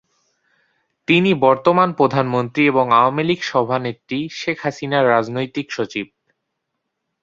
[1.07, 6.07] তিনি বর্তমান প্রধানমন্ত্রী এবং আওয়ামী লীগ সভানেত্রী শেখ হাসিনার রাজনৈতিক সচিব।